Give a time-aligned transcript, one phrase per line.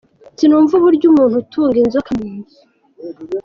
[0.37, 2.59] Sinumva uburyo umuntu atunga inzoka mu nzu.